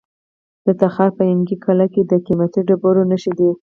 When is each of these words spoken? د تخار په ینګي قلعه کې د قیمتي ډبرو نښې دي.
د 0.65 0.67
تخار 0.81 1.09
په 1.17 1.23
ینګي 1.31 1.55
قلعه 1.63 1.87
کې 1.93 2.01
د 2.11 2.13
قیمتي 2.25 2.61
ډبرو 2.67 3.03
نښې 3.11 3.31
دي. 3.39 3.49